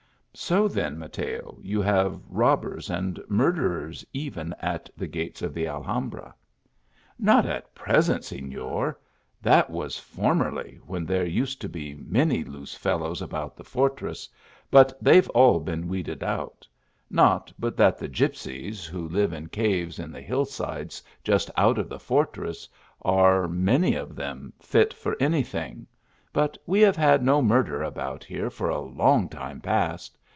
"So 0.51 0.69
then, 0.69 0.97
Mateo, 0.97 1.57
you 1.61 1.81
have 1.81 2.21
robbers 2.29 2.89
and 2.89 3.21
murder 3.27 3.83
ers 3.85 4.05
even 4.13 4.55
at 4.61 4.89
the 4.95 5.05
gates 5.05 5.41
of 5.41 5.53
the 5.53 5.67
Alhambra."" 5.67 6.33
Not 7.29 7.45
at 7.45 7.75
present, 7.75 8.23
senor 8.23 8.97
that 9.41 9.69
was 9.69 9.99
formerly, 9.99 10.79
when 10.85 11.05
there 11.05 11.25
used 11.25 11.59
to 11.61 11.69
be 11.69 11.95
many 11.95 12.45
loose 12.45 12.75
fellows 12.75 13.21
about 13.21 13.57
the 13.57 13.65
for 13.65 13.89
tress; 13.89 14.29
but 14.71 14.93
they 15.03 15.19
ve 15.19 15.29
all 15.35 15.59
been 15.59 15.83
\vceded 15.89 16.23
out. 16.23 16.65
Not 17.09 17.51
but 17.59 17.75
that 17.75 17.97
the 17.97 18.07
gipsies, 18.07 18.85
who 18.85 19.09
live 19.09 19.33
in 19.33 19.47
caves 19.49 19.99
in 19.99 20.13
the 20.13 20.21
hill 20.21 20.45
sides 20.45 21.03
j 21.25 21.33
jst 21.33 21.49
out 21.57 21.77
of 21.77 21.89
the 21.89 21.99
fortress, 21.99 22.69
are, 23.01 23.49
many 23.49 23.95
of 23.95 24.15
them, 24.15 24.53
fit 24.61 24.93
for 24.93 25.17
any 25.19 25.43
thing; 25.43 25.87
but 26.31 26.57
we 26.65 26.79
have 26.79 26.95
had 26.95 27.21
no 27.21 27.41
murder 27.41 27.83
about 27.83 28.23
here 28.23 28.49
for 28.49 28.69
a 28.69 28.79
long 28.79 29.27
time 29.27 29.59
past. 29.59 30.17